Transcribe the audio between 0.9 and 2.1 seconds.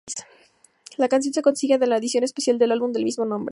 La canción se consigue en la